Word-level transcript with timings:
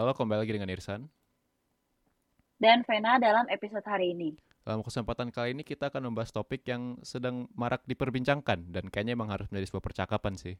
Halo, 0.00 0.16
kembali 0.16 0.48
lagi 0.48 0.56
dengan 0.56 0.72
Irsan. 0.72 1.12
Dan 2.56 2.88
Vena 2.88 3.20
dalam 3.20 3.44
episode 3.52 3.84
hari 3.84 4.16
ini. 4.16 4.32
Dalam 4.64 4.80
kesempatan 4.80 5.28
kali 5.28 5.52
ini 5.52 5.60
kita 5.60 5.92
akan 5.92 6.08
membahas 6.08 6.32
topik 6.32 6.64
yang 6.64 6.96
sedang 7.04 7.44
marak 7.52 7.84
diperbincangkan 7.84 8.72
dan 8.72 8.88
kayaknya 8.88 9.12
emang 9.12 9.28
harus 9.28 9.44
menjadi 9.52 9.68
sebuah 9.68 9.84
percakapan 9.84 10.40
sih. 10.40 10.56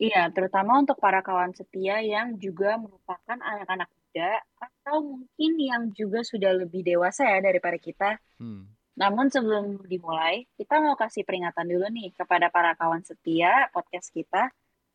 Iya, 0.00 0.32
terutama 0.32 0.80
untuk 0.80 0.96
para 0.96 1.20
kawan 1.20 1.52
setia 1.52 2.00
yang 2.00 2.40
juga 2.40 2.80
merupakan 2.80 3.36
anak-anak 3.36 3.92
muda 3.92 4.40
atau 4.64 4.96
mungkin 5.04 5.52
yang 5.60 5.92
juga 5.92 6.24
sudah 6.24 6.56
lebih 6.56 6.80
dewasa 6.80 7.28
ya 7.28 7.44
daripada 7.44 7.76
kita. 7.76 8.16
Hmm. 8.40 8.64
Namun 8.96 9.28
sebelum 9.28 9.84
dimulai, 9.84 10.48
kita 10.56 10.80
mau 10.80 10.96
kasih 10.96 11.20
peringatan 11.20 11.68
dulu 11.68 11.84
nih 11.92 12.16
kepada 12.16 12.48
para 12.48 12.72
kawan 12.80 13.04
setia 13.04 13.68
podcast 13.76 14.08
kita 14.08 14.48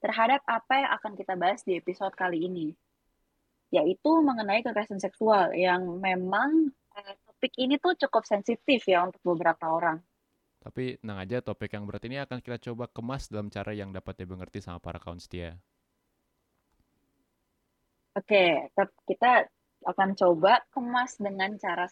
terhadap 0.03 0.43
apa 0.43 0.83
yang 0.83 0.91
akan 0.99 1.11
kita 1.15 1.33
bahas 1.39 1.63
di 1.63 1.79
episode 1.79 2.11
kali 2.19 2.43
ini. 2.43 2.75
Yaitu 3.71 4.11
mengenai 4.19 4.59
kekerasan 4.59 4.99
seksual 4.99 5.55
yang 5.55 5.87
memang 6.03 6.75
eh, 6.99 7.15
topik 7.23 7.55
ini 7.55 7.79
tuh 7.79 7.95
cukup 7.95 8.27
sensitif 8.27 8.83
ya 8.83 9.07
untuk 9.07 9.23
beberapa 9.23 9.71
orang. 9.71 10.03
Tapi 10.59 10.99
tenang 10.99 11.19
aja, 11.23 11.39
topik 11.39 11.71
yang 11.71 11.87
berat 11.87 12.03
ini 12.07 12.19
akan 12.19 12.43
kita 12.43 12.59
coba 12.71 12.91
kemas 12.91 13.31
dalam 13.31 13.47
cara 13.47 13.71
yang 13.71 13.91
dapat 13.95 14.19
dimengerti 14.23 14.59
sama 14.59 14.79
para 14.83 14.99
kawan 14.99 15.19
setia. 15.19 15.55
Oke, 18.13 18.69
kita 19.09 19.49
akan 19.83 20.15
coba 20.15 20.63
kemas 20.71 21.19
dengan 21.19 21.59
cara 21.59 21.89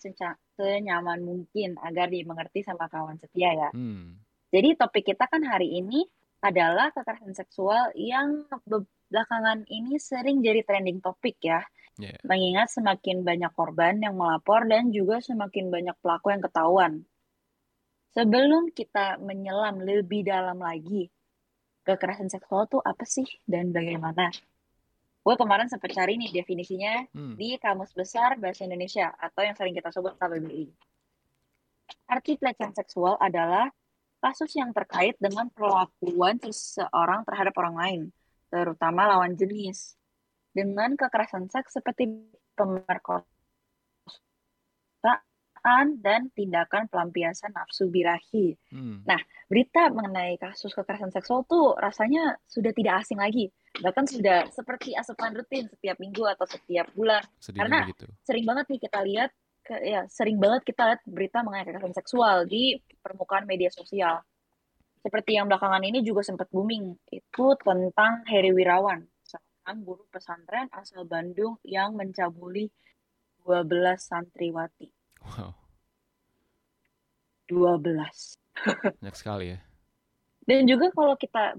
senyaman 0.55 1.19
mungkin 1.19 1.75
agar 1.83 2.07
dimengerti 2.07 2.63
sama 2.63 2.87
kawan 2.87 3.19
setia 3.19 3.51
ya. 3.51 3.69
Hmm. 3.75 4.21
Jadi 4.51 4.79
topik 4.79 5.11
kita 5.11 5.27
kan 5.27 5.43
hari 5.43 5.79
ini 5.79 6.07
adalah 6.41 6.89
kekerasan 6.91 7.37
seksual 7.37 7.93
yang 7.93 8.49
be- 8.65 8.89
belakangan 9.13 9.63
ini 9.69 10.01
sering 10.01 10.41
jadi 10.41 10.65
trending 10.65 10.99
topik 10.99 11.37
ya. 11.39 11.61
Ya. 11.99 12.17
Mengingat 12.25 12.73
semakin 12.73 13.21
banyak 13.21 13.51
korban 13.53 14.01
yang 14.01 14.17
melapor 14.17 14.65
dan 14.65 14.89
juga 14.89 15.21
semakin 15.21 15.69
banyak 15.69 15.95
pelaku 16.01 16.33
yang 16.33 16.41
ketahuan. 16.41 16.93
Sebelum 18.11 18.73
kita 18.73 19.21
menyelam 19.21 19.79
lebih 19.83 20.25
dalam 20.25 20.59
lagi, 20.59 21.07
kekerasan 21.85 22.27
seksual 22.27 22.65
itu 22.67 22.79
apa 22.81 23.05
sih 23.05 23.27
dan 23.47 23.71
bagaimana? 23.71 24.31
Gue 25.21 25.35
kemarin 25.37 25.69
sempat 25.69 25.93
cari 25.93 26.17
nih 26.17 26.41
definisinya 26.41 27.05
Hmm. 27.13 27.37
di 27.37 27.53
Kamus 27.61 27.93
Besar 27.93 28.41
Bahasa 28.41 28.65
Indonesia 28.65 29.13
atau 29.21 29.45
yang 29.45 29.53
sering 29.53 29.77
kita 29.77 29.93
sebut 29.93 30.17
KBBI. 30.17 30.65
Arti 32.09 32.35
pelecehan 32.39 32.73
seksual 32.73 33.15
adalah 33.21 33.69
kasus 34.21 34.53
yang 34.53 34.69
terkait 34.71 35.17
dengan 35.17 35.49
perlakuan 35.49 36.37
seseorang 36.37 37.25
terhadap 37.25 37.57
orang 37.57 37.75
lain, 37.75 38.01
terutama 38.53 39.09
lawan 39.09 39.33
jenis, 39.33 39.97
dengan 40.53 40.93
kekerasan 40.93 41.49
seks 41.49 41.81
seperti 41.81 42.29
pemerkosaan 42.53 43.25
dan 45.97 46.29
tindakan 46.37 46.85
pelampiasan 46.85 47.49
nafsu 47.55 47.89
birahi. 47.89 48.53
Hmm. 48.69 49.01
Nah, 49.09 49.17
berita 49.49 49.89
mengenai 49.89 50.37
kasus 50.37 50.69
kekerasan 50.77 51.09
seksual 51.09 51.41
tuh 51.49 51.73
rasanya 51.79 52.37
sudah 52.45 52.69
tidak 52.77 53.01
asing 53.01 53.17
lagi. 53.17 53.49
Bahkan 53.81 54.05
sudah 54.05 54.51
seperti 54.51 54.93
asupan 54.93 55.33
rutin 55.33 55.65
setiap 55.71 55.97
minggu 55.97 56.27
atau 56.27 56.45
setiap 56.45 56.91
bulan. 56.93 57.23
Sedihnya 57.39 57.61
Karena 57.65 57.79
begitu. 57.87 58.05
sering 58.21 58.45
banget 58.45 58.65
nih 58.69 58.79
kita 58.85 58.99
lihat 59.01 59.31
ya 59.69 60.05
sering 60.09 60.41
banget 60.41 60.65
kita 60.65 60.81
lihat 60.93 61.01
berita 61.05 61.45
mengenai 61.45 61.67
kekerasan 61.67 61.95
seksual 61.95 62.49
di 62.49 62.77
permukaan 63.01 63.45
media 63.45 63.69
sosial. 63.69 64.21
Seperti 65.01 65.33
yang 65.37 65.49
belakangan 65.49 65.81
ini 65.81 66.05
juga 66.05 66.21
sempat 66.21 66.49
booming 66.53 66.93
itu 67.09 67.45
tentang 67.57 68.21
Heri 68.29 68.53
Wirawan, 68.53 69.01
seorang 69.25 69.81
guru 69.81 70.05
pesantren 70.13 70.69
asal 70.69 71.09
Bandung 71.09 71.57
yang 71.65 71.97
mencabuli 71.97 72.69
12 73.41 73.97
santriwati. 73.97 74.89
Wow, 75.25 75.57
12. 77.49 78.37
banyak 79.01 79.17
sekali 79.17 79.45
ya. 79.57 79.59
Dan 80.45 80.69
juga 80.69 80.93
kalau 80.93 81.17
kita 81.17 81.57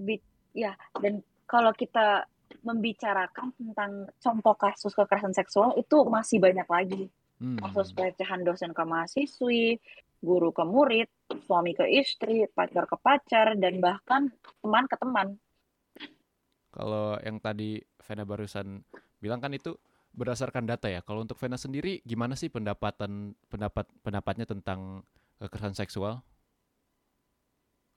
ya 0.55 0.71
dan 0.99 1.19
kalau 1.43 1.71
kita 1.75 2.27
membicarakan 2.63 3.51
tentang 3.59 4.07
contoh 4.21 4.55
kasus 4.55 4.93
kekerasan 4.95 5.35
seksual 5.35 5.75
itu 5.75 6.05
masih 6.07 6.39
banyak 6.39 6.67
lagi. 6.69 7.11
Hmm. 7.43 7.59
kasus 7.59 7.91
pelecehan 7.91 8.47
dosen 8.47 8.71
ke 8.71 8.83
mahasiswi, 8.87 9.75
guru 10.23 10.55
ke 10.55 10.63
murid, 10.63 11.11
suami 11.43 11.75
ke 11.75 11.83
istri, 11.91 12.47
pacar 12.47 12.87
ke 12.87 12.95
pacar, 12.95 13.59
dan 13.59 13.83
bahkan 13.83 14.31
teman 14.63 14.87
ke 14.87 14.95
teman. 14.95 15.27
Kalau 16.71 17.19
yang 17.19 17.43
tadi 17.43 17.83
Vena 17.99 18.23
barusan 18.23 18.79
bilang 19.19 19.43
kan 19.43 19.51
itu 19.51 19.75
berdasarkan 20.15 20.63
data 20.63 20.87
ya. 20.87 21.03
Kalau 21.03 21.19
untuk 21.19 21.35
Vena 21.35 21.59
sendiri 21.59 21.99
gimana 22.07 22.39
sih 22.39 22.47
pendapatan 22.47 23.35
pendapat 23.51 23.91
pendapatnya 23.99 24.47
tentang 24.47 25.03
kekerasan 25.43 25.75
seksual? 25.75 26.23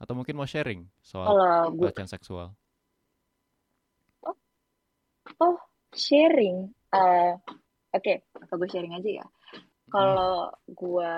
Atau 0.03 0.19
mungkin 0.19 0.35
mau 0.35 0.45
sharing 0.45 0.91
soal 1.01 1.39
gue, 1.71 1.87
pelecehan 1.87 2.11
seksual? 2.11 2.51
oh 5.39 5.57
sharing, 5.95 6.69
eh, 6.93 7.33
oke, 7.95 8.15
apa 8.43 8.53
gue 8.59 8.69
sharing 8.69 8.93
aja 8.99 9.11
ya? 9.23 9.27
Kalau 9.97 10.53
gue 10.69 11.15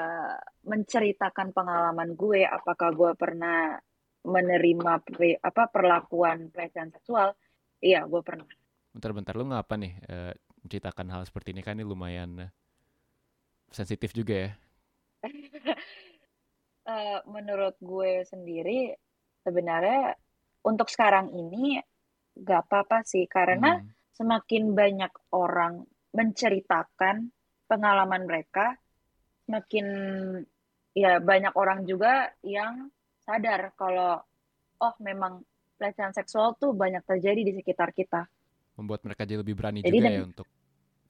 menceritakan 0.63 1.51
pengalaman 1.51 2.15
gue, 2.15 2.47
apakah 2.47 2.95
gue 2.95 3.11
pernah 3.19 3.75
menerima 4.23 4.93
pre- 5.03 5.41
apa 5.43 5.67
perlakuan 5.67 6.47
pelecehan 6.55 6.95
seksual? 6.95 7.35
Iya, 7.83 8.07
gue 8.07 8.23
pernah. 8.23 8.47
Bentar-bentar 8.95 9.35
lu 9.35 9.51
ngapa 9.51 9.75
nih 9.79 9.93
eh, 10.07 10.33
menceritakan 10.63 11.07
hal 11.11 11.23
seperti 11.27 11.55
ini 11.55 11.63
kan 11.67 11.75
ini 11.79 11.87
lumayan 11.87 12.31
eh, 12.47 12.51
sensitif 13.75 14.15
juga 14.15 14.35
ya. 14.47 14.51
Eh, 16.89 17.21
menurut 17.29 17.77
gue 17.85 18.25
sendiri 18.25 18.97
sebenarnya 19.45 20.17
untuk 20.65 20.89
sekarang 20.89 21.29
ini 21.37 21.77
gak 22.33 22.65
apa-apa 22.65 23.05
sih 23.05 23.29
karena 23.29 23.77
Hmm. 23.77 23.93
semakin 24.17 24.73
banyak 24.73 25.13
orang 25.37 25.85
menceritakan 26.17 27.29
pengalaman 27.69 28.25
mereka 28.25 28.75
semakin 29.45 29.87
ya 30.93 31.21
banyak 31.21 31.53
orang 31.55 31.85
juga 31.85 32.33
yang 32.43 32.89
sadar 33.23 33.73
kalau 33.77 34.19
oh 34.81 34.95
memang 34.99 35.45
pelecehan 35.79 36.11
seksual 36.11 36.57
tuh 36.59 36.75
banyak 36.75 37.05
terjadi 37.05 37.41
di 37.45 37.53
sekitar 37.61 37.93
kita 37.95 38.27
Membuat 38.79 39.03
mereka 39.07 39.27
jadi 39.27 39.43
lebih 39.43 39.55
berani 39.59 39.81
jadi 39.83 39.95
juga 39.95 40.09
dan 40.09 40.15
ya 40.17 40.23
untuk 40.25 40.47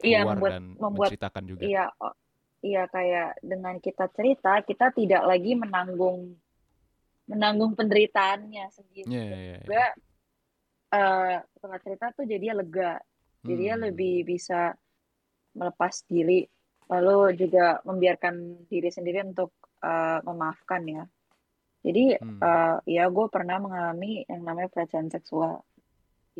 iya 0.02 0.18
keluar 0.22 0.34
membuat 0.36 0.50
dan 0.52 0.64
membuat 0.76 1.08
menceritakan 1.08 1.42
juga. 1.46 1.60
iya 1.64 1.84
oh, 1.98 2.14
iya 2.60 2.82
kayak 2.90 3.28
dengan 3.40 3.74
kita 3.78 4.04
cerita 4.12 4.52
kita 4.66 4.86
tidak 4.92 5.22
lagi 5.24 5.52
menanggung 5.54 6.34
menanggung 7.28 7.76
penderitaannya 7.76 8.64
sendiri 8.72 9.04
Iya, 9.06 9.20
dan 9.24 9.38
iya, 9.38 9.38
iya. 9.38 9.58
juga 9.62 9.84
eh 10.88 11.36
setelah 11.52 11.78
cerita 11.84 12.06
tuh 12.16 12.24
jadinya 12.24 12.54
lega 12.64 12.92
jadinya 13.44 13.76
Hmm. 13.76 13.84
lebih 13.92 14.14
bisa 14.24 14.72
melepas 15.56 15.94
diri 16.10 16.44
lalu 16.92 17.36
juga 17.40 17.80
membiarkan 17.88 18.34
diri 18.70 18.88
sendiri 18.92 19.18
untuk 19.24 19.50
eh, 19.84 20.18
memaafkan 20.28 20.82
ya 20.88 21.02
jadi 21.86 22.04
Hmm. 22.20 22.40
eh, 22.46 22.76
ya 22.96 23.04
gue 23.16 23.26
pernah 23.34 23.56
mengalami 23.64 24.24
yang 24.30 24.42
namanya 24.48 24.68
pelecehan 24.74 25.08
seksual 25.14 25.64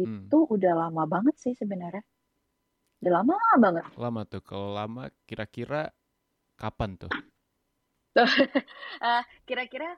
Hmm. 0.04 0.28
itu 0.28 0.38
udah 0.54 0.72
lama 0.88 1.04
banget 1.14 1.34
sih 1.44 1.54
sebenarnya 1.58 2.02
udah 3.02 3.12
lama 3.18 3.34
banget 3.64 3.86
Lama 4.02 4.22
tuh. 4.32 4.40
Kalau 4.48 4.68
lama 4.78 5.02
kira-kira 5.28 5.80
kapan 6.60 6.90
tuh? 7.02 7.12
Eh, 9.02 9.22
kira-kira 9.46 9.88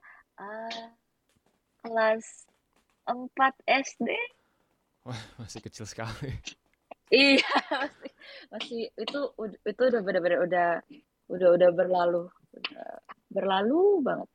eh, 0.41 0.85
kelas 1.83 2.27
4 3.09 3.55
SD 3.67 4.09
Wah, 5.07 5.21
masih 5.41 5.61
kecil 5.65 5.85
sekali. 5.89 6.31
Iya 7.11 7.43
masih 7.83 8.13
masih 8.51 8.81
itu 8.97 9.21
itu 9.67 9.83
udah 9.83 10.01
benar-benar 10.03 10.41
udah 10.47 10.69
udah 11.31 11.49
udah 11.55 11.69
berlalu 11.75 12.23
udah 12.55 12.87
berlalu 13.31 13.83
banget. 14.03 14.29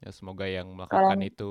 Ya 0.00 0.10
semoga 0.16 0.48
yang 0.48 0.72
melakukan 0.72 1.20
kalau 1.20 1.28
itu 1.28 1.50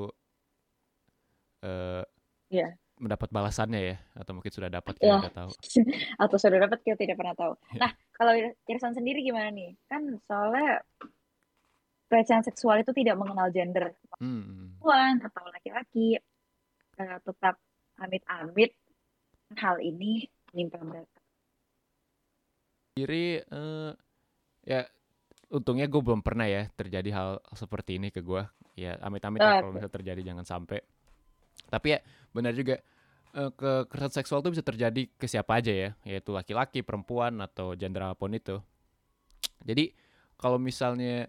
eh 1.62 2.04
ya 2.50 2.70
mendapat 3.00 3.30
balasannya 3.32 3.82
ya 3.94 3.98
atau 4.18 4.32
mungkin 4.36 4.52
sudah 4.52 4.70
dapat 4.74 4.98
kita 4.98 5.06
ya 5.06 5.22
nggak 5.22 5.38
tahu. 5.38 5.52
atau 6.26 6.38
sudah 6.42 6.58
dapat 6.66 6.80
kita 6.82 6.98
tidak 6.98 7.16
pernah 7.20 7.36
tahu. 7.38 7.54
Nah 7.78 7.92
kalau 8.18 8.34
Irsan 8.66 8.98
sendiri 8.98 9.22
gimana 9.22 9.54
nih? 9.54 9.78
Kan 9.86 10.18
soalnya 10.26 10.82
pelecehan 12.10 12.42
seksual 12.42 12.82
itu 12.82 12.90
tidak 12.94 13.16
mengenal 13.22 13.54
gender. 13.54 13.94
Hmm. 14.18 14.76
perempuan 14.80 15.22
atau 15.24 15.44
laki-laki 15.48 16.20
Eh, 17.00 17.18
tetap 17.24 17.56
amit-amit 17.96 18.76
hal 19.56 19.80
ini 19.80 20.28
menimpa 20.54 20.80
mereka 20.82 21.18
Sendiri 22.96 23.40
eh 23.40 23.92
ya 24.68 24.82
untungnya 25.50 25.90
gue 25.90 26.02
belum 26.02 26.22
pernah 26.22 26.46
ya 26.46 26.70
terjadi 26.78 27.10
hal 27.10 27.30
seperti 27.58 27.98
ini 27.98 28.14
ke 28.14 28.22
gue. 28.22 28.44
Ya 28.78 28.96
amit-amit 29.02 29.42
ya 29.42 29.60
kalau 29.60 29.74
misalnya 29.74 29.94
terjadi 29.94 30.22
jangan 30.24 30.46
sampai. 30.46 30.80
Tapi 31.68 31.88
ya 31.98 32.00
benar 32.32 32.54
juga 32.54 32.80
eh, 33.36 33.52
kekerasan 33.56 34.14
seksual 34.24 34.46
itu 34.46 34.60
bisa 34.60 34.64
terjadi 34.64 35.10
ke 35.16 35.26
siapa 35.26 35.60
aja 35.60 35.74
ya, 35.74 35.90
yaitu 36.06 36.32
laki-laki, 36.32 36.86
perempuan 36.86 37.42
atau 37.42 37.74
gender 37.76 38.06
apa 38.06 38.16
pun 38.16 38.32
itu. 38.32 38.62
Jadi 39.66 39.92
kalau 40.40 40.62
misalnya 40.62 41.28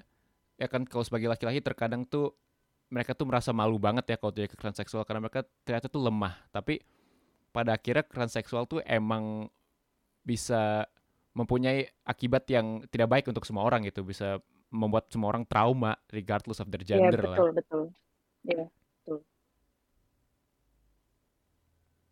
ya 0.60 0.66
kan 0.68 0.84
kalau 0.86 1.02
sebagai 1.02 1.26
laki-laki 1.26 1.64
terkadang 1.64 2.04
tuh 2.04 2.36
mereka 2.92 3.14
tuh 3.14 3.26
merasa 3.26 3.54
malu 3.54 3.78
banget 3.78 4.04
ya 4.10 4.16
kalau 4.20 4.34
terjadi 4.34 4.52
kekerasan 4.54 4.84
seksual 4.84 5.02
karena 5.06 5.24
mereka 5.24 5.46
ternyata 5.64 5.86
tuh 5.88 6.02
lemah. 6.04 6.34
Tapi 6.52 6.78
pada 7.50 7.74
akhirnya 7.74 8.06
kekerasan 8.06 8.42
seksual 8.42 8.64
tuh 8.66 8.80
emang 8.86 9.50
bisa 10.22 10.86
mempunyai 11.34 11.86
akibat 12.02 12.46
yang 12.50 12.82
tidak 12.90 13.08
baik 13.10 13.26
untuk 13.30 13.46
semua 13.46 13.66
orang 13.66 13.86
gitu, 13.86 14.02
bisa 14.02 14.38
membuat 14.70 15.10
semua 15.10 15.34
orang 15.34 15.46
trauma 15.46 15.98
regardless 16.10 16.62
of 16.62 16.70
their 16.70 16.82
Iya, 16.82 16.98
gender 16.98 17.22
betul, 17.22 17.30
lah. 17.30 17.54
betul. 17.54 17.82
Iya, 18.46 18.64
betul. 18.70 19.18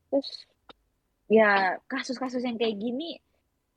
Terus 0.09 0.31
ya 1.29 1.51
kasus-kasus 1.87 2.43
yang 2.43 2.57
kayak 2.57 2.79
gini 2.81 3.21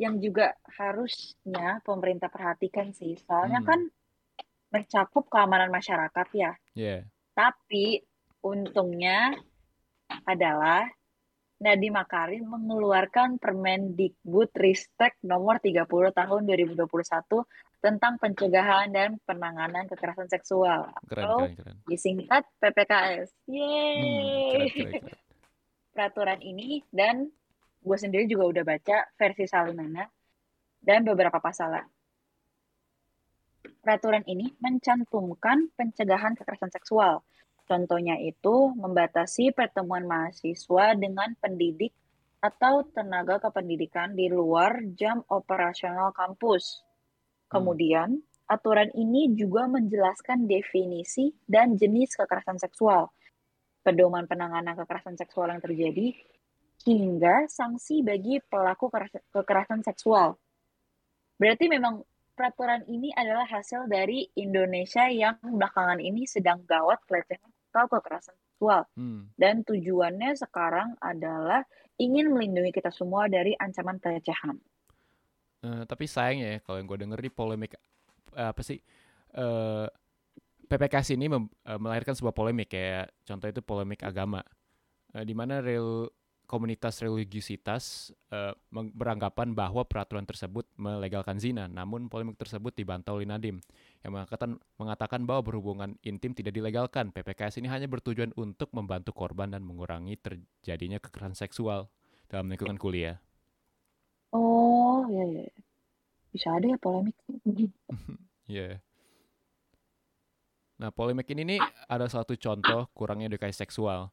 yang 0.02 0.18
juga 0.18 0.58
harusnya 0.66 1.78
pemerintah 1.86 2.32
perhatikan 2.32 2.90
sih. 2.90 3.14
Soalnya 3.22 3.62
Hmm. 3.62 3.70
kan 3.70 3.80
mencakup 4.72 5.30
keamanan 5.30 5.70
masyarakat 5.70 6.28
ya. 6.34 6.52
Yeah. 6.74 7.06
Tapi 7.38 8.02
untungnya 8.42 9.36
adalah 10.26 10.90
Nadiem 11.62 11.94
Makarim 11.94 12.42
mengeluarkan 12.50 13.38
Permendikbud 13.38 14.50
Ristek 14.58 15.14
nomor 15.22 15.62
30 15.62 15.86
tahun 16.10 16.42
2021 16.50 16.90
tentang 17.78 18.18
pencegahan 18.18 18.90
dan 18.90 19.22
penanganan 19.30 19.86
kekerasan 19.86 20.26
seksual 20.26 20.90
Keren, 21.06 21.22
atau 21.22 21.38
keren, 21.46 21.58
keren. 21.62 21.76
disingkat 21.86 22.44
PPKS. 22.58 23.30
Hmm, 23.46 23.54
Yeay. 23.54 24.02
keren, 24.02 24.70
keren, 24.74 24.92
keren. 25.06 25.20
Peraturan 25.94 26.42
ini 26.42 26.82
dan 26.90 27.30
gue 27.82 27.98
sendiri 27.98 28.26
juga 28.26 28.58
udah 28.58 28.64
baca 28.66 28.98
versi 29.14 29.46
salinannya 29.46 30.06
dan 30.82 31.06
beberapa 31.06 31.38
pasalnya. 31.38 31.86
Peraturan 33.82 34.26
ini 34.26 34.50
mencantumkan 34.58 35.70
pencegahan 35.78 36.34
kekerasan 36.34 36.74
seksual. 36.74 37.22
Contohnya 37.72 38.20
itu 38.20 38.76
membatasi 38.76 39.56
pertemuan 39.56 40.04
mahasiswa 40.04 40.92
dengan 41.00 41.32
pendidik 41.40 41.96
atau 42.44 42.84
tenaga 42.92 43.40
kependidikan 43.40 44.12
di 44.12 44.28
luar 44.28 44.84
jam 44.92 45.24
operasional 45.32 46.12
kampus. 46.12 46.84
Kemudian, 47.48 48.20
aturan 48.52 48.92
ini 48.92 49.32
juga 49.40 49.72
menjelaskan 49.72 50.52
definisi 50.52 51.32
dan 51.48 51.80
jenis 51.80 52.20
kekerasan 52.20 52.60
seksual, 52.60 53.08
pedoman 53.88 54.28
penanganan 54.28 54.76
kekerasan 54.76 55.16
seksual 55.16 55.48
yang 55.56 55.64
terjadi, 55.64 56.12
hingga 56.84 57.48
sanksi 57.48 58.04
bagi 58.04 58.44
pelaku 58.52 58.92
kekerasan 59.32 59.80
seksual. 59.80 60.36
Berarti 61.40 61.72
memang 61.72 62.04
peraturan 62.36 62.84
ini 62.92 63.16
adalah 63.16 63.48
hasil 63.48 63.88
dari 63.88 64.28
Indonesia 64.36 65.08
yang 65.08 65.40
belakangan 65.40 66.04
ini 66.04 66.28
sedang 66.28 66.68
gawat 66.68 67.00
pelecehan 67.08 67.51
atau 67.72 67.88
kekerasan 67.88 68.36
seksual. 68.36 68.84
Hmm. 69.00 69.32
Dan 69.40 69.64
tujuannya 69.64 70.36
sekarang 70.36 71.00
adalah 71.00 71.64
ingin 71.96 72.36
melindungi 72.36 72.76
kita 72.76 72.92
semua 72.92 73.32
dari 73.32 73.56
ancaman 73.56 73.98
pelecehan. 73.98 74.60
Uh, 75.62 75.88
tapi 75.88 76.10
sayangnya 76.10 76.58
ya 76.58 76.60
kalau 76.60 76.82
yang 76.82 76.90
gue 76.90 77.00
denger 77.06 77.20
di 77.22 77.32
polemik 77.32 77.78
uh, 78.34 78.50
apa 78.50 78.62
sih 78.66 78.82
uh, 79.38 79.86
PPKS 80.66 81.14
ini 81.14 81.30
uh, 81.30 81.46
melahirkan 81.78 82.18
sebuah 82.18 82.34
polemik 82.34 82.74
kayak 82.74 83.14
contoh 83.22 83.46
itu 83.46 83.62
polemik 83.62 84.02
agama 84.02 84.42
uh, 85.14 85.22
di 85.22 85.38
mana 85.38 85.62
real 85.62 86.10
komunitas 86.52 87.00
religiusitas 87.00 88.12
uh, 88.36 88.52
beranggapan 88.92 89.56
bahwa 89.56 89.88
peraturan 89.88 90.28
tersebut 90.28 90.68
melegalkan 90.76 91.40
zina, 91.40 91.72
namun 91.72 92.12
polemik 92.12 92.36
tersebut 92.36 92.76
dibantah 92.76 93.16
oleh 93.16 93.24
Nadim 93.24 93.64
yang 94.04 94.12
mengatakan, 94.12 94.60
mengatakan 94.76 95.24
bahwa 95.24 95.48
berhubungan 95.48 95.96
intim 96.04 96.36
tidak 96.36 96.52
dilegalkan. 96.52 97.16
PPKS 97.16 97.64
ini 97.64 97.72
hanya 97.72 97.88
bertujuan 97.88 98.36
untuk 98.36 98.68
membantu 98.76 99.16
korban 99.16 99.56
dan 99.56 99.64
mengurangi 99.64 100.20
terjadinya 100.20 101.00
kekerasan 101.00 101.40
seksual 101.40 101.88
dalam 102.28 102.52
lingkungan 102.52 102.76
kuliah. 102.76 103.24
Oh, 104.36 105.08
ya 105.08 105.24
ya. 105.24 105.48
Bisa 106.36 106.52
ada 106.60 106.68
ya 106.68 106.76
polemik. 106.76 107.16
Iya. 108.52 108.76
yeah. 108.76 108.76
Nah, 110.76 110.92
polemik 110.92 111.30
ini 111.32 111.56
nih 111.56 111.60
ada 111.88 112.10
satu 112.12 112.36
contoh 112.36 112.92
kurangnya 112.92 113.32
edukasi 113.32 113.56
seksual. 113.56 114.12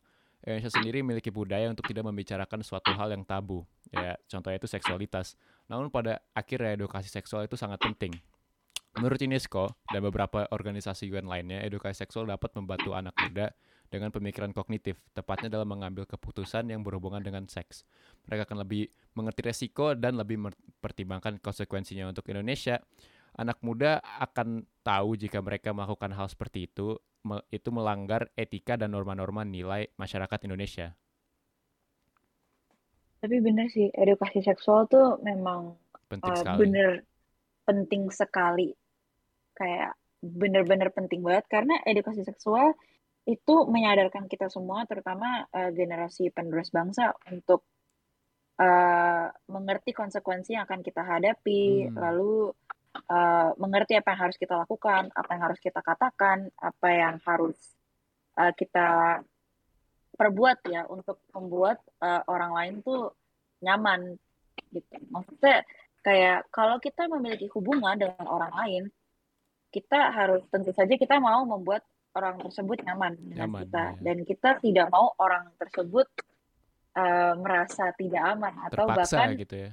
Indonesia 0.48 0.72
sendiri 0.72 1.04
memiliki 1.04 1.28
budaya 1.28 1.68
untuk 1.68 1.84
tidak 1.84 2.08
membicarakan 2.08 2.64
suatu 2.64 2.88
hal 2.96 3.12
yang 3.12 3.20
tabu. 3.20 3.68
Ya, 3.92 4.16
contohnya 4.24 4.56
itu 4.56 4.64
seksualitas. 4.64 5.36
Namun 5.68 5.92
pada 5.92 6.24
akhirnya 6.32 6.72
edukasi 6.72 7.12
seksual 7.12 7.44
itu 7.44 7.60
sangat 7.60 7.76
penting. 7.84 8.16
Menurut 8.96 9.20
UNESCO 9.20 9.68
dan 9.92 10.00
beberapa 10.00 10.48
organisasi 10.48 11.12
UN 11.12 11.28
lainnya, 11.28 11.60
edukasi 11.60 12.00
seksual 12.00 12.24
dapat 12.24 12.56
membantu 12.56 12.96
anak 12.96 13.12
muda 13.20 13.52
dengan 13.92 14.08
pemikiran 14.08 14.52
kognitif, 14.56 15.00
tepatnya 15.12 15.52
dalam 15.52 15.68
mengambil 15.68 16.08
keputusan 16.08 16.68
yang 16.68 16.80
berhubungan 16.80 17.20
dengan 17.20 17.44
seks. 17.44 17.84
Mereka 18.28 18.48
akan 18.48 18.64
lebih 18.64 18.88
mengerti 19.12 19.40
resiko 19.44 19.92
dan 19.92 20.16
lebih 20.16 20.40
mempertimbangkan 20.40 21.40
konsekuensinya 21.40 22.08
untuk 22.08 22.24
Indonesia. 22.32 22.80
Anak 23.38 23.62
muda 23.62 24.02
akan 24.02 24.66
tahu 24.82 25.14
jika 25.14 25.38
mereka 25.38 25.70
melakukan 25.70 26.10
hal 26.10 26.26
seperti 26.26 26.66
itu, 26.66 26.98
itu 27.54 27.68
melanggar 27.70 28.34
etika 28.34 28.74
dan 28.74 28.90
norma-norma 28.94 29.46
nilai 29.46 29.86
masyarakat 29.94 30.38
Indonesia. 30.50 30.98
Tapi 33.18 33.36
bener 33.42 33.66
sih, 33.70 33.90
edukasi 33.94 34.42
seksual 34.42 34.86
tuh 34.86 35.18
memang 35.22 35.74
penting 36.06 36.34
uh, 36.34 36.38
sekali. 36.38 36.58
bener 36.66 36.90
penting 37.66 38.02
sekali. 38.14 38.70
Kayak 39.54 39.98
bener-bener 40.18 40.90
penting 40.90 41.22
banget 41.22 41.46
karena 41.46 41.78
edukasi 41.86 42.26
seksual 42.26 42.74
itu 43.26 43.54
menyadarkan 43.70 44.26
kita 44.30 44.50
semua, 44.50 44.82
terutama 44.86 45.46
uh, 45.50 45.70
generasi 45.74 46.30
penerus 46.34 46.70
bangsa 46.70 47.12
untuk 47.28 47.66
uh, 48.62 49.26
mengerti 49.50 49.92
konsekuensi 49.92 50.56
yang 50.56 50.64
akan 50.64 50.80
kita 50.80 51.02
hadapi, 51.02 51.90
Hmm. 51.90 51.98
lalu 51.98 52.54
uh, 53.06 53.54
mengerti 53.60 53.94
apa 53.94 54.14
yang 54.14 54.20
harus 54.28 54.38
kita 54.40 54.54
lakukan, 54.58 55.12
apa 55.14 55.30
yang 55.34 55.42
harus 55.46 55.60
kita 55.62 55.80
katakan, 55.80 56.50
apa 56.58 56.88
yang 56.90 57.16
harus 57.22 57.58
uh, 58.38 58.52
kita 58.54 59.20
perbuat 60.18 60.58
ya 60.66 60.82
untuk 60.90 61.22
membuat 61.30 61.78
uh, 62.02 62.26
orang 62.26 62.52
lain 62.54 62.74
tuh 62.82 63.14
nyaman 63.62 64.18
gitu. 64.74 64.94
Maksudnya 65.14 65.62
kayak 66.02 66.50
kalau 66.50 66.82
kita 66.82 67.06
memiliki 67.06 67.46
hubungan 67.54 67.94
dengan 67.94 68.26
orang 68.26 68.52
lain, 68.64 68.82
kita 69.70 70.10
harus 70.10 70.42
tentu 70.50 70.74
saja 70.74 70.94
kita 70.96 71.20
mau 71.22 71.44
membuat 71.44 71.86
orang 72.16 72.40
tersebut 72.42 72.82
nyaman 72.82 73.14
dengan 73.20 73.46
Nyaman, 73.46 73.60
kita 73.62 73.84
iya. 73.84 74.00
dan 74.02 74.16
kita 74.24 74.50
tidak 74.64 74.86
mau 74.90 75.12
orang 75.20 75.44
tersebut 75.60 76.08
uh, 76.96 77.32
merasa 77.38 77.92
tidak 77.94 78.22
aman 78.34 78.54
atau 78.66 78.86
Terpaksa 78.88 79.14
bahkan 79.14 79.30
gitu 79.38 79.54
ya. 79.54 79.70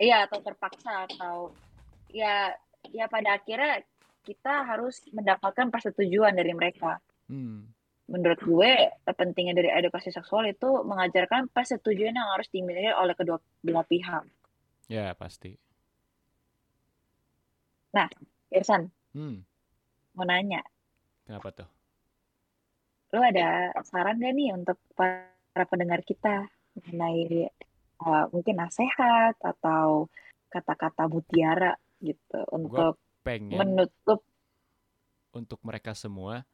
iya 0.00 0.16
atau 0.26 0.38
terpaksa 0.42 0.92
atau 1.06 1.34
ya 2.16 2.56
ya 2.88 3.04
pada 3.12 3.36
akhirnya 3.36 3.84
kita 4.24 4.64
harus 4.64 5.04
mendapatkan 5.12 5.68
persetujuan 5.68 6.32
dari 6.32 6.56
mereka. 6.56 6.96
Hmm. 7.28 7.68
Menurut 8.08 8.38
gue 8.40 8.72
pentingnya 9.04 9.54
dari 9.54 9.68
edukasi 9.68 10.14
seksual 10.14 10.48
itu 10.48 10.82
mengajarkan 10.86 11.50
persetujuan 11.50 12.14
yang 12.14 12.28
harus 12.32 12.48
dimiliki 12.48 12.90
oleh 12.94 13.14
kedua 13.18 13.36
belah 13.60 13.84
pihak. 13.84 14.24
Ya, 14.86 15.12
pasti. 15.18 15.58
Irsan, 18.52 18.92
Hmm. 19.16 19.42
mau 20.12 20.28
nanya, 20.28 20.60
Kenapa 21.24 21.48
tuh? 21.50 21.68
lo 23.16 23.24
ada 23.24 23.72
saran 23.88 24.20
gak 24.20 24.36
nih 24.36 24.52
untuk 24.52 24.76
para 24.92 25.64
pendengar 25.64 26.04
kita 26.04 26.46
mengenai 26.76 27.48
uh, 28.04 28.28
mungkin 28.28 28.60
nasihat 28.60 29.34
atau 29.40 30.12
kata-kata 30.52 31.08
mutiara 31.08 31.80
gitu 32.06 32.38
untuk 32.54 32.98
Pengen 33.26 33.58
menutup 33.58 34.22
untuk 35.34 35.58
mereka 35.66 35.92
semua 35.98 36.46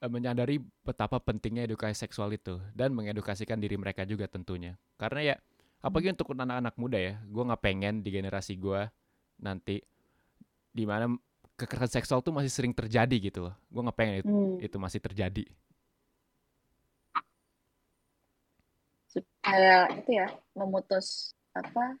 eh, 0.00 0.10
menyadari 0.10 0.58
betapa 0.82 1.20
pentingnya 1.20 1.68
edukasi 1.68 1.94
seksual 1.94 2.32
itu 2.32 2.56
dan 2.72 2.96
mengedukasikan 2.96 3.60
diri 3.60 3.76
mereka 3.76 4.08
juga 4.08 4.24
tentunya. 4.26 4.80
Karena 4.96 5.20
ya 5.20 5.36
apalagi 5.84 6.16
untuk 6.16 6.32
anak-anak 6.32 6.74
muda 6.80 6.98
ya, 6.98 7.14
gue 7.20 7.42
nggak 7.44 7.62
pengen 7.62 8.00
di 8.00 8.10
generasi 8.10 8.56
gue 8.56 8.88
nanti 9.44 9.84
di 10.72 10.84
mana 10.88 11.12
kekerasan 11.60 12.00
seksual 12.00 12.24
tuh 12.24 12.32
masih 12.32 12.48
sering 12.48 12.72
terjadi 12.72 13.16
gitu 13.20 13.52
loh. 13.52 13.54
Gue 13.68 13.84
nggak 13.84 13.98
pengen 14.00 14.14
itu, 14.24 14.32
hmm, 14.32 14.56
itu 14.64 14.76
masih 14.80 15.00
terjadi. 15.04 15.44
supaya 19.10 19.90
itu 19.98 20.22
ya 20.22 20.30
memutus 20.54 21.34
apa 21.50 21.98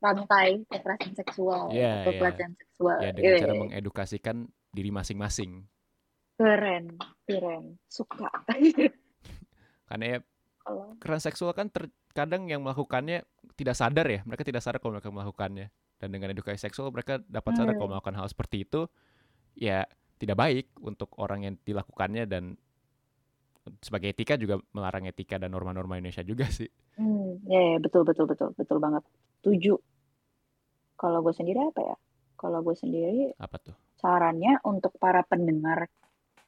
rantai 0.00 0.64
kekerasan 0.66 1.12
seksual 1.14 1.68
Iya, 1.70 2.02
atau 2.02 2.12
iya. 2.12 2.20
pelecehan 2.20 2.52
seksual. 2.56 2.98
Ya 2.98 3.10
dengan 3.12 3.30
Iya, 3.30 3.38
cara 3.38 3.52
iya. 3.52 3.60
mengedukasikan 3.60 4.36
diri 4.72 4.90
masing-masing. 4.90 5.50
keren, 6.34 6.96
keren, 7.28 7.76
suka. 7.84 8.32
Karena 9.88 10.04
ya 10.06 10.18
kekerasan 10.96 11.24
seksual 11.28 11.52
kan 11.52 11.68
terkadang 11.68 12.48
yang 12.48 12.64
melakukannya 12.64 13.26
tidak 13.56 13.76
sadar 13.76 14.06
ya 14.06 14.20
mereka 14.24 14.40
tidak 14.40 14.64
sadar 14.64 14.78
kalau 14.78 14.96
mereka 14.96 15.12
melakukannya 15.12 15.68
dan 15.98 16.08
dengan 16.08 16.32
edukasi 16.32 16.56
seksual 16.56 16.88
mereka 16.88 17.20
dapat 17.20 17.58
sadar 17.58 17.74
kalau 17.74 17.90
Hmm. 17.90 17.98
melakukan 17.98 18.16
hal 18.16 18.26
seperti 18.28 18.64
itu 18.64 18.86
ya 19.52 19.84
tidak 20.16 20.36
baik 20.38 20.66
untuk 20.78 21.12
orang 21.18 21.44
yang 21.44 21.54
dilakukannya 21.60 22.24
dan 22.24 22.54
sebagai 23.80 24.12
etika 24.12 24.36
juga 24.36 24.56
melarang 24.72 25.04
etika 25.04 25.36
dan 25.36 25.50
norma-norma 25.50 25.96
Indonesia 25.96 26.22
juga 26.22 26.48
sih 26.48 26.70
Hmm, 26.96 27.40
ya, 27.48 27.56
ya, 27.56 27.76
betul 27.80 28.04
betul 28.04 28.28
betul 28.28 28.52
betul 28.52 28.76
banget. 28.76 29.00
Setuju. 29.40 29.80
Kalau 31.00 31.24
gue 31.24 31.32
sendiri 31.32 31.64
apa 31.64 31.80
ya? 31.80 31.96
Kalau 32.36 32.60
gue 32.60 32.76
sendiri 32.76 33.32
apa 33.40 33.56
tuh 33.56 33.72
sarannya 34.00 34.64
untuk 34.64 34.96
para 34.96 35.20
pendengar 35.24 35.88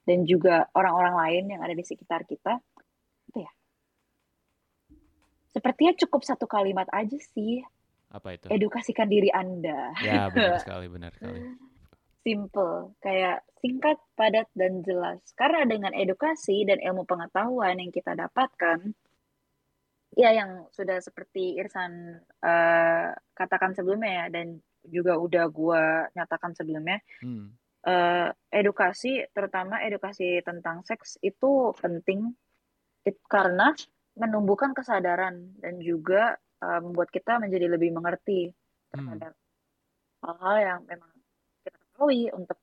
dan 0.09 0.25
juga 0.25 0.67
orang-orang 0.73 1.15
lain 1.15 1.45
yang 1.57 1.61
ada 1.63 1.77
di 1.77 1.85
sekitar 1.85 2.25
kita, 2.27 2.59
apa 2.59 3.39
ya? 3.39 3.53
Sepertinya 5.53 5.93
cukup 6.01 6.25
satu 6.25 6.49
kalimat 6.49 6.89
aja 6.91 7.21
sih. 7.21 7.61
apa 8.13 8.37
itu 8.37 8.45
Edukasikan 8.53 9.09
diri 9.09 9.33
Anda. 9.33 9.97
ya 10.05 10.29
benar 10.29 10.61
sekali 10.65 10.85
benar 10.89 11.17
sekali 11.17 11.41
Simple, 12.23 12.95
kayak 13.03 13.43
singkat, 13.59 13.99
padat, 14.15 14.47
dan 14.55 14.85
jelas. 14.87 15.19
Karena 15.35 15.67
dengan 15.67 15.91
edukasi 15.91 16.63
dan 16.63 16.79
ilmu 16.79 17.03
pengetahuan 17.03 17.83
yang 17.83 17.91
kita 17.91 18.15
dapatkan, 18.15 18.95
ya 20.16 20.31
yang 20.33 20.69
sudah 20.73 21.00
seperti 21.00 21.57
Irsan 21.57 22.21
eh, 22.23 23.09
katakan 23.33 23.73
sebelumnya 23.73 24.25
ya, 24.25 24.26
dan 24.40 24.61
juga 24.85 25.16
udah 25.16 25.45
gua 25.49 26.07
nyatakan 26.12 26.52
sebelumnya, 26.52 27.00
hmm. 27.23 27.47
eh, 27.87 28.28
edukasi, 28.52 29.25
terutama 29.33 29.81
edukasi 29.83 30.42
tentang 30.45 30.85
seks 30.85 31.16
itu 31.23 31.73
penting 31.81 32.35
it- 33.09 33.25
karena 33.31 33.73
menumbuhkan 34.14 34.76
kesadaran 34.76 35.57
dan 35.59 35.81
juga 35.81 36.37
eh, 36.62 36.81
membuat 36.85 37.11
kita 37.11 37.40
menjadi 37.42 37.66
lebih 37.73 37.90
mengerti 37.97 38.52
Hmm. 38.92 39.09
terhadap 39.09 39.33
hal-hal 40.21 40.57
yang 40.61 40.81
memang 40.85 41.09
kita 41.64 41.81
ketahui 41.81 42.28
untuk 42.37 42.61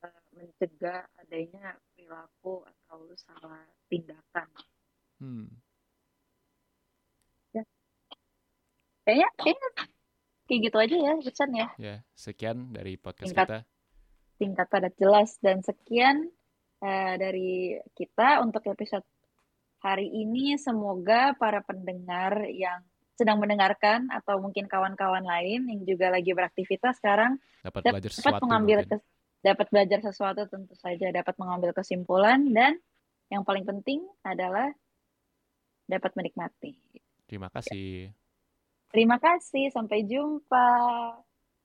eh, 0.00 0.22
mencegah 0.32 1.04
adanya 1.20 1.76
perilaku 1.92 2.64
atau 2.64 3.04
salah 3.20 3.60
tindakan. 3.92 4.48
Hmm. 5.20 5.52
Kayaknya, 9.02 9.28
kayaknya 9.34 9.68
kayak 10.46 10.60
gitu 10.68 10.76
aja 10.78 10.96
ya, 10.96 11.12
Irsan 11.22 11.50
ya. 11.54 11.68
ya 11.78 11.96
sekian 12.14 12.70
dari 12.70 12.94
podcast 12.98 13.30
Singkat. 13.30 13.48
kita 13.48 13.58
Singkat 14.38 14.66
padat 14.70 14.94
jelas 14.98 15.30
dan 15.38 15.62
sekian 15.62 16.16
eh, 16.82 17.14
dari 17.18 17.78
kita 17.94 18.42
untuk 18.42 18.66
episode 18.66 19.06
hari 19.82 20.06
ini. 20.10 20.58
Semoga 20.58 21.34
para 21.38 21.62
pendengar 21.62 22.46
yang 22.50 22.82
sedang 23.12 23.38
mendengarkan 23.38 24.08
atau 24.10 24.40
mungkin 24.40 24.66
kawan-kawan 24.66 25.22
lain 25.22 25.68
yang 25.68 25.80
juga 25.86 26.10
lagi 26.10 26.32
beraktivitas 26.32 26.98
sekarang 26.98 27.38
dapat 27.62 27.80
Dap- 27.86 27.92
belajar 27.94 28.10
dapat 28.10 28.18
sesuatu 28.18 28.42
mengambil 28.48 28.78
mungkin. 28.82 28.92
kes- 28.98 29.10
dapat 29.42 29.66
belajar 29.70 29.98
sesuatu 30.02 30.42
tentu 30.48 30.74
saja 30.78 31.06
dapat 31.10 31.34
mengambil 31.38 31.70
kesimpulan 31.74 32.40
dan 32.50 32.78
yang 33.30 33.42
paling 33.42 33.66
penting 33.66 34.02
adalah 34.22 34.70
dapat 35.86 36.10
menikmati. 36.14 36.72
terima 37.28 37.50
kasih 37.52 38.10
Terima 38.92 39.16
kasih, 39.16 39.72
sampai 39.72 40.04
jumpa. 40.04 40.68